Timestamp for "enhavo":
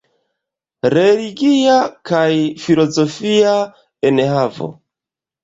4.13-4.73